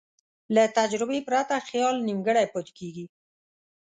[0.55, 3.05] له تجربې پرته خیال نیمګړی پاتې کېږي.